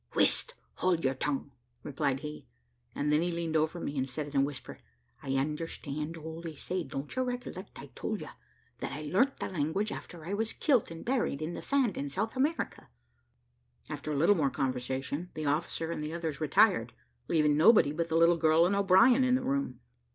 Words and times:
"Whist, 0.15 0.55
hold 0.77 1.03
your 1.05 1.13
tongue," 1.13 1.51
replied 1.83 2.21
he; 2.21 2.47
and 2.95 3.13
then 3.13 3.21
he 3.21 3.31
leaned 3.31 3.55
over 3.55 3.79
me, 3.79 3.95
and 3.99 4.09
said 4.09 4.33
in 4.33 4.41
a 4.41 4.43
whisper, 4.43 4.79
"I 5.21 5.35
understand 5.35 6.17
all 6.17 6.41
they 6.41 6.55
say; 6.55 6.83
don't 6.83 7.15
you 7.15 7.21
recollect, 7.21 7.77
I 7.79 7.91
told 7.93 8.21
you 8.21 8.29
that 8.79 8.91
I 8.91 9.03
learnt 9.03 9.37
the 9.39 9.47
language 9.47 9.91
after 9.91 10.25
I 10.25 10.33
was 10.33 10.53
kilt 10.53 10.89
and 10.89 11.05
buried 11.05 11.39
in 11.39 11.53
the 11.53 11.61
sand 11.61 11.97
in 11.99 12.09
South 12.09 12.35
America?" 12.35 12.89
After 13.89 14.11
a 14.11 14.15
little 14.17 14.33
more 14.33 14.49
conversation, 14.49 15.29
the 15.35 15.45
officer 15.45 15.91
and 15.91 16.01
the 16.01 16.15
others 16.15 16.41
retired, 16.41 16.93
leaving 17.27 17.55
nobody 17.55 17.91
but 17.91 18.09
the 18.09 18.17
little 18.17 18.37
girl 18.37 18.65
and 18.65 18.75
O'Brien 18.75 19.23
in 19.23 19.35
the 19.35 19.43
room. 19.43 19.81